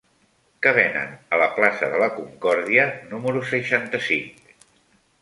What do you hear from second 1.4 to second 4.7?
la plaça de la Concòrdia número seixanta-cinc?